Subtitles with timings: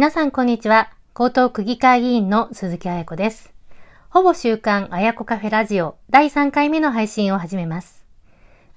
[0.00, 0.90] 皆さんこんにちは。
[1.14, 3.52] 江東区議会議員の鈴木彩子です。
[4.08, 8.06] ほぼ週刊彩子カフェラジオ第3回目の配信を始めます。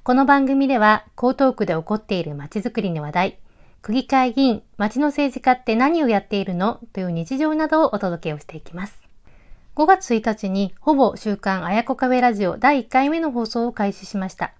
[0.04, 3.40] この番組では江東区で起こっている街づくりの話題、
[3.82, 6.82] 区議会議員、街の政治家って何をやっているの？
[6.91, 9.00] という日常などをお届けをしていきます。
[9.78, 14.52] 5月1日にほぼ週刊彩子カフェラジオ第1回目の放送を開始しました。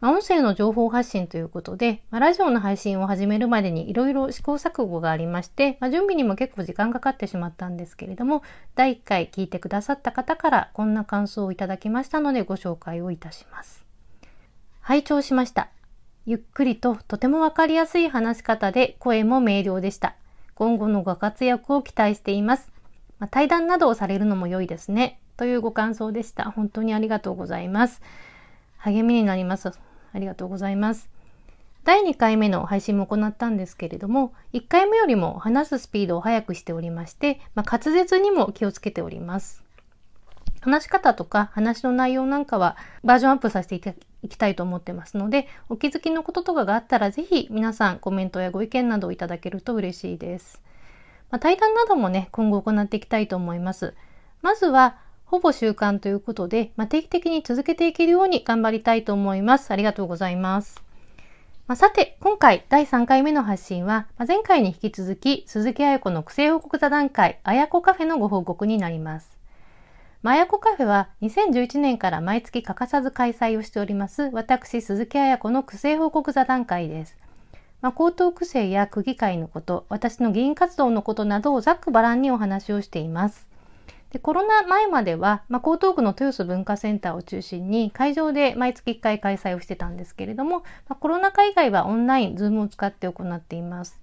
[0.00, 8.42] まあ、音声の情報発信ということで、まあ、ラジオの配信を始めるまでにいろいろ試行錯誤がありまして、まあ、準備にも結構時間かかってしまったんですけれども、
[8.74, 13.84] 第1回聞いてくださった方からこんな感想をいただきましたのでご紹介をいたします。
[14.80, 15.70] 拝聴しました。
[16.26, 20.16] ゆっくりととてもわかりやすい話し方で声も明瞭でした。
[20.54, 22.70] 今後のご活躍を期待しています。
[23.18, 25.20] まあ、対談などをされるのも良いですね。
[25.36, 26.50] というご感想でした。
[26.50, 28.02] 本当にありがとうございます。
[28.78, 29.85] 励みになります。
[30.16, 31.10] ありがとうございます。
[31.84, 39.62] 第2回目の配信も行ったんですけれども、1回目よりも話すスピードを速くしておりまして、まあ、滑舌にも気をつけております。
[40.62, 50.62] 話し方とか話の内容なんかはバージョンアップさせていきたいと思ってますので、お気づきのこととかがあったらぜひ皆さんコメントやご意見などをいただけると嬉しいです。
[51.30, 53.94] まあ、対談などもね、今後行っていきたいと思います。
[54.42, 54.96] まずは
[55.26, 59.72] ほぼ習慣ということで、まあ、定期的に続けていけるように頑張りたいと思います。
[59.72, 60.80] ありがとうございます。
[61.66, 69.36] まあ、さて、今回第3回目の発信は、まあ、前回に引き続き、鈴木彩子の癖報告座談会、あやこカフェのご報告になります。
[70.22, 77.16] まあやこカフェは2011年から毎月欠かさず開催をしております、私、鈴木彩子の癖報告座談会です。
[77.80, 83.46] まあ、高等区政や区議会のこと、私の議員活動のことなどをざっくばらんにお話をしています。
[84.12, 94.00] でコロナ前までは、まあ、江東区の豊洲文化センターを中心に会場で毎月1回開催をしてたんですけれども、まあ、コロナ禍以外はオンライン、ズームを使って行っています。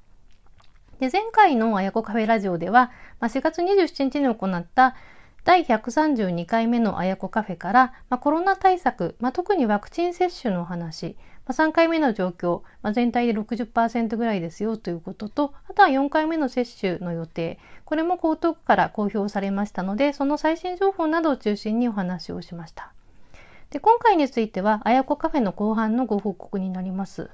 [0.99, 4.95] で前回のあやこカフェラジオでは、まあ、4月27日に行った
[5.43, 22.93] 第132回目のあやこカフェから、まあ、コロナ対策、まあ、特にワクチン接種のお話、ま、3回目の状況、まあ、全体で60%ぐらいですよということと、あとは4回目の接種の予定、これも江東区から公表されましたので、その最新情報などを中心にお話をしました。
[23.71, 27.29] で今回については、あやこカフェの後半のご報告になります。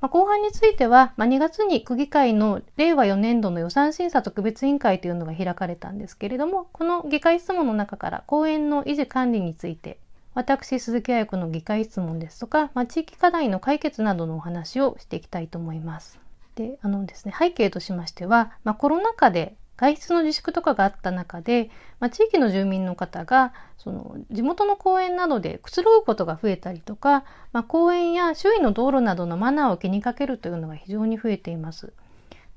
[0.00, 9.98] まあ、後半については、まあ、2月に区議会の令和4年度の予算審査特別委員会というのが開かれたんですけれども、この議会質問の中から公園の維持管理について
[10.34, 16.18] 私、鈴木彩子の議会質問ですとか、まあ、地域課題の解決などのお話をしていきたいと思います。
[16.54, 31.92] で、あのですね、背景としましては、まあ、コロナ禍で外出の自粛とかがあった中で、まあ、地域の住民の方がその地元の公園などでくつろぐことが増えたりとか、まあ、公園や周囲の道路などのマナーを気にかけるというのが非常に増えています。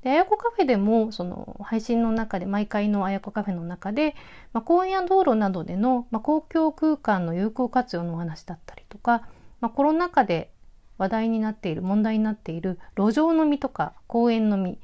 [0.06, 4.14] で、あやこカフェでも、その配信の中で、毎回のあやこカフェの中で、
[4.52, 9.22] まあ、公園や道路などでの、まあ、公共空間の有効活用のお話だったりとか、
[9.60, 10.52] まあ、コロナ禍で
[10.96, 14.78] 話題になっている、問題になっている路上飲みとか公園飲み、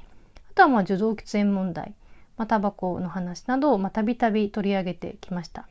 [0.51, 1.93] あとはまあ受動喫煙問題、
[2.35, 5.69] まあ、タバコの話などをたびたび取り上げてきました。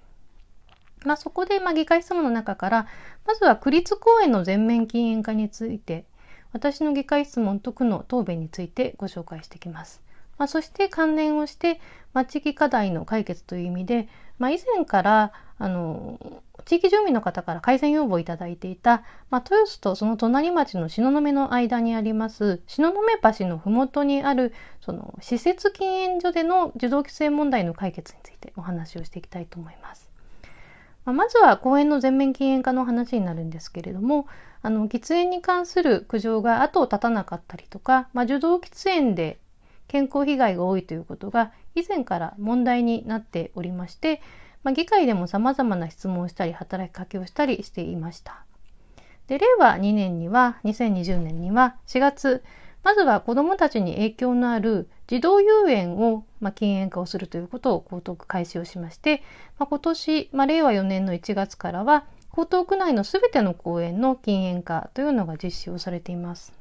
[1.05, 2.87] まあ、そこでまあ議会質問の中から、
[3.27, 6.07] まずは区立公園の全面禁煙化について
[6.53, 10.03] 私の議会質問と区の答弁についてご紹介していきます。
[10.39, 11.81] まあ、そして関連をして、
[12.15, 14.09] まあ、地域課題の解決という意味で、
[14.39, 16.19] まあ、以前からあの
[16.65, 23.03] 地域住民の方から改善要望をいただいていた、まあ、豊洲とその隣町の東雲の間にあります東雲
[23.39, 30.12] 橋の麓にあるその施設禁煙所での受動規制問題の解決についてお話をしていきたいと思います。
[31.05, 34.27] まあ、まずは公園の全面禁煙化の話になるんですけれども
[34.63, 39.39] あの喫煙に関する苦情が後を絶たなかったりとか、まあ、受動喫煙で
[39.89, 44.23] 健康被害が多いということが以前から問題になっておりまして、
[44.62, 48.45] まあ、議会でも様々な質問をしたり働きかけをしたりしていました。
[49.26, 52.43] で令和2年には2020年には4月
[52.82, 59.23] まずは子どもたちに影響のある児童遊園を、まあ、禁煙化をするということを江東区開始をしまして、
[59.58, 62.05] まあ、今年、まあ、令和4年の1月からは
[62.37, 66.52] 江東区内のすべての公園の禁煙化というのが実施をされています。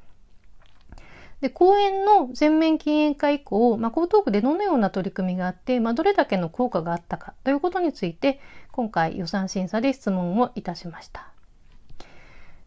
[1.41, 8.39] で公園の全面禁煙化以降、まあ、江東区でどのような取り組みがあって、まあ、どれだけの効果があったかということについて
[8.71, 11.31] 今回予算審査で質問をいたしました。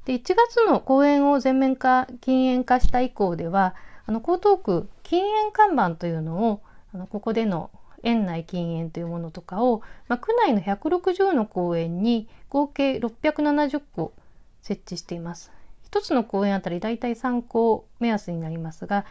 [0.04, 3.74] で1月の公園を全面化禁煙化した以降では
[4.06, 6.62] あの江東区禁煙看板というのを
[6.92, 7.70] あのここでの
[8.02, 14.12] 園内禁煙というものとかを、まあ、区内の160の公園に合計670個
[14.60, 15.52] 設置しています。
[15.90, 19.04] 1つの公園あたりだいたい3個目安になりますが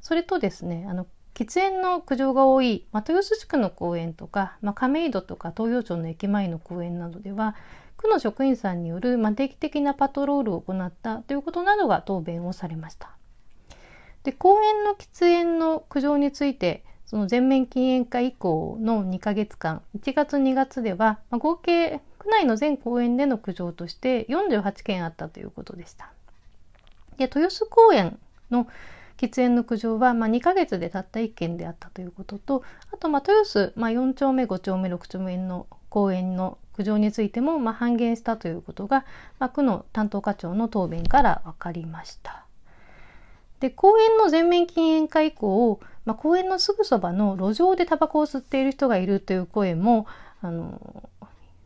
[0.00, 7.56] それとですねあの喫煙の苦情が多い、まあ、豊洲地区の公園とか、まあ、亀戸とか東洋町の駅前の公園などでは
[8.04, 13.10] 区の職員さんによる、まあ、定期的なパトロールを行ったということなどが答弁をされました。
[14.24, 26.10] で公園の喫煙の苦情についてその全面禁煙化以降の2ヶ月間1月2月では、まあ、合計区内の全公園での苦情として48件あったということでした。
[27.16, 28.18] で豊洲公園
[28.50, 28.66] の
[29.16, 39.04] 喫煙の苦情は、まあ、2ヶ月でたった1件であったということとあと、まあ、豊洲、まあ、4丁目5丁目6丁目の公園の苦情についても、まあ、半減したということが、
[39.38, 42.44] まあ、区の担当課長の答弁から分かりました。
[43.60, 50.06] で公園の全面禁煙化以降、まあ、公園のすぐそばの路上でタバコを吸っている人がいるという声も
[50.42, 51.08] あの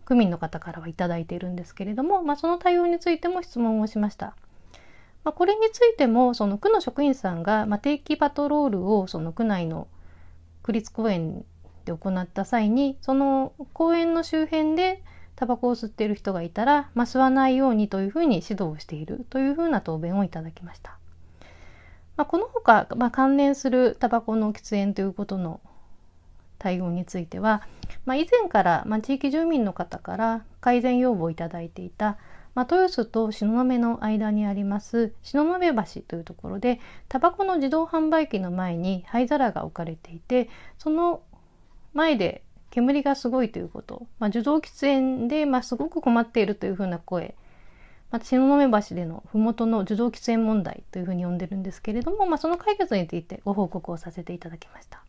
[0.05, 4.35] 区民の方からはいただいているんですけれども、まあ、その対応についても質問をしました。
[5.25, 9.89] まあ、これについてもその区の職員さんが、まあ、定期パトロールをその区内の
[10.63, 11.45] 区立公園
[11.89, 15.03] で行った際にその公園の周辺で
[15.37, 20.99] タバコを吸っている人がいたら、まあ、吸わないようにというふうに指導をしているというふうな答弁をいただきました。
[22.17, 25.61] まあ、このほか、まあ、関連するタバコの喫煙ということの
[26.59, 27.63] 対応については、
[28.05, 32.19] まあ、以前から、まあ、地域住民の方から改善要望をいただいていた、
[32.57, 41.23] まあ、豊洲と東雲の間にあります東雲橋というところでタバコの自動販売機の前に灰皿が置かれていてその
[41.99, 47.35] 前で煙がすごいということ、まあ、受動喫煙で、まあ、すごく困っているというふうな声
[48.11, 55.05] まあ、東雲橋での麓の受動喫煙問題というふうに呼んでるんですけれども、まあ、その解決についてご報告をさせていただきました。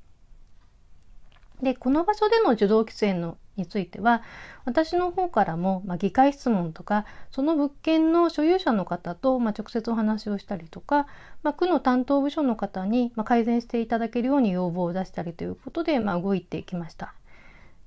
[1.61, 4.23] で、この場所での受動喫煙のについては、
[4.65, 11.05] 私の方からも、まあ、議会質問とか、その物件の所有者の方と、まあ、直接お話をしたりとか、
[11.43, 17.13] まあ、区の担当部署の方に、ま、改善していただけるように要望を出したりということで、ま、動いてきました。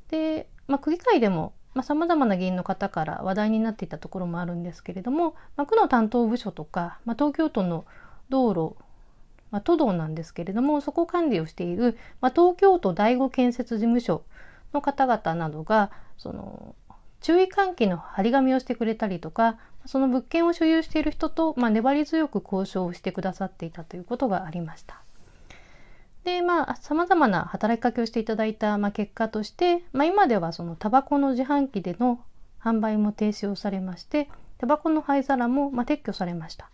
[0.08, 7.86] で、ま、区議会でも、さまざ、まな議員の方から話題になっていたところもあるんですけれども、ま、区の担当部署とか、ま、東京都の
[8.28, 8.76] 道路、
[9.50, 14.24] まあ、都道なんですけれどもそこ管理をしている、まあ、東京都第五建設事務所
[14.72, 16.74] の方々などがその
[17.20, 25.02] 注意喚起の張り紙をしてくれたりとかその物件を所有している人と、まあ、粘り強く交渉をしてくださっていたということがありました。
[26.24, 32.20] で、まあ、様々な働きかけをしていただいた、まあ、結果として、まあ、今ではそのタバコの自販機での
[32.62, 34.28] 販売も停止をされまして、
[34.58, 36.70] タバコの灰皿も、まあ、撤去されました。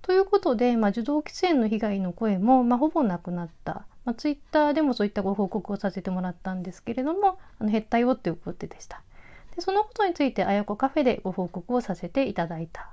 [0.00, 3.84] ということで、まあ、受動喫煙の被害の声も、まあ、ほぼなくなった。
[4.06, 9.02] まあ、ツイッターでもそういったご報告をさせてもらったんですけれども、あの減ったよということでした。
[9.56, 12.88] でそのことについて、あやこカフェでご報告をさせていただいた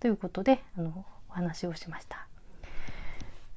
[0.00, 2.26] ということで、あのお話をしました。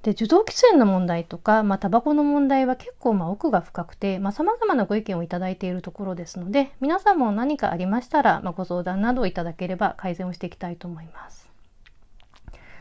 [0.04, 11.49] で受動喫煙の問題とか、まあ、タバコの問題は結構まあ奥が深くてさまざ、まなご意見をいただいているところですので皆さんも何かありましたら、まあ、ご相談などをいただければ改善をしていきたいと思います。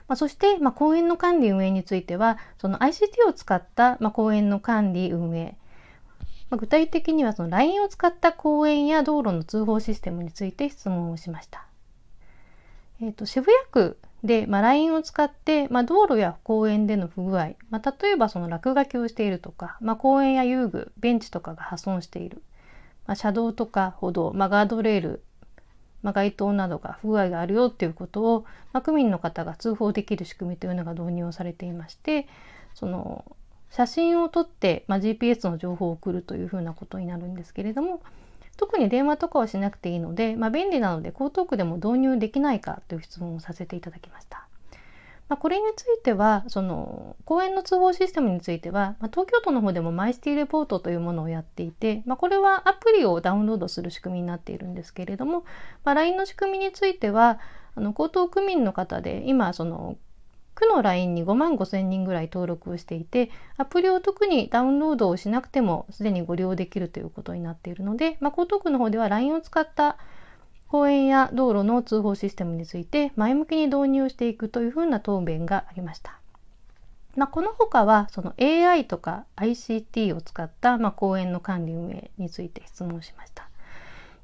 [0.09, 5.57] まあ、そして、まあ、公園の管理運営についてはその ICT を使った、まあ、公園の管理運営。
[6.51, 11.67] まあ、具体的にはその LINE を使った公園や道路の通報システムについて質問をしました。
[13.01, 22.43] えーと渋谷区で、まあ、LINE を使って、まあ、道路や公園での不具合、まあ、例えばその落書きをしているとか、まあ、公園や遊具、ベンチとかが破損している、
[23.07, 25.23] まあ、車道とか歩道、まあ、ガードレール、
[26.03, 32.29] まあ、街灯などが不具合があるよっていうことを、まあ、区民の方が通報できる仕組みというのが導入されていまして、
[32.75, 33.25] その
[33.71, 38.01] 写真を撮って、まあ、GPS の情報を送るというふうなことになるんですけれども、
[38.57, 44.48] 特に電話とかはしなくていいので、まあ、便利なので江東区でも導入できないかという質問をさせていただきました。
[45.29, 55.45] まあ、これについてはその公園の通報システムについては、まあ、東京都の方でもマイシティレポートというものをやっていて、まあ、これはアプリをダウンロードする仕組みになっているんですけれども、
[55.85, 57.39] まあ、LINE の仕組みについては
[57.75, 59.99] あの江東区民の方で今その
[60.59, 69.99] 区の LINE に5万5千人ぐらい登録をしていて、アプリを特にダウンロードをしなくてもすでにご利用できるということになっているので、まあ、江東区の方では LINE を使った
[70.69, 76.19] 公園や道路の通報システムについて前向きに導入していくというふうな答弁がありました。
[77.17, 83.48] まあ、この他はその AI とか ICT を使った、まあ、公園の管理運営について質問しました。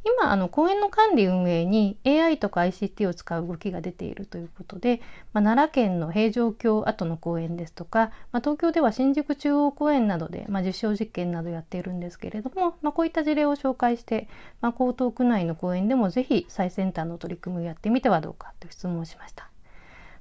[0.04, 5.00] 今あの公園の管理運営に AI とか ICT を使う動きが出ているということで、
[5.32, 14.28] まあ、奈良県の平城京跡の公園ですとか、まあ、東京では新宿中央公園などで、まあ、実証実験などやっているんですけれども、ま、こういった事例を紹介して、
[14.61, 19.49] ま、江東区内の公園でもぜひ最先端の取り組みをやってみてはどうかという質問をしました。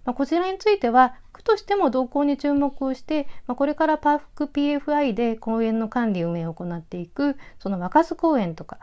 [0.06, 8.78] ま、こちらについては、区としても動向に注目をして、ま、これからパーク PFI で公園の管理運営を行っていく、その若洲公園とか、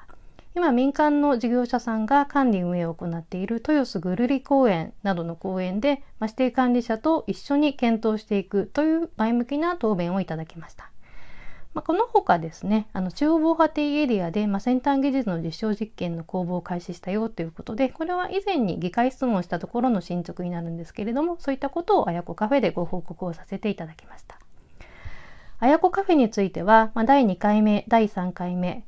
[0.55, 10.91] 今民間の事業者さんが管理運営を行っている豊洲ぐるり公園などの公園で、まあ、指定管理者と一緒に検討していくという前向きな答弁をいただきました。
[11.73, 24.37] まあ、この他ですね、あの中央防波堤エリアで、まあ、先端技術の実証実験の公募を開始したよということで、これは以前に議会質問したところの進捗になるんですけれども、そういったことをあやこカフェでご報告をさせていただきました。
[25.61, 28.85] あやこカフェについては、まあ、第2回目、第3回目、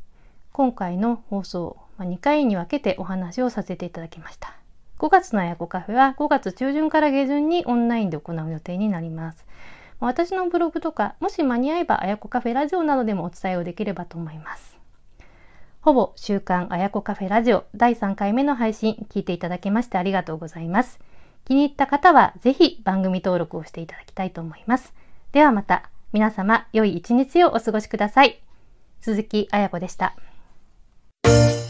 [0.53, 4.55] 今回の放送、ま、2回に分けてお話をさせていただきました。
[4.99, 9.45] 5月のあやこカフェは5月中旬から下旬にオンラインで行う予定になります。
[9.99, 14.77] 私のブログとか、もし間に合えば、あやこカフェラジオなどでもお伝えをできればと思います。
[15.81, 21.01] ほぼ週刊あやこカフェラジオ第3回目の配信聞いていただきましてありがとうございます。
[21.45, 24.95] 気に入った方はぜひ番組登録をしていただきたいと思います。
[25.33, 28.41] ではまた皆様良い一日をお過ごしください。
[29.01, 30.15] 鈴木あやこでした。
[31.25, 31.62] Thank you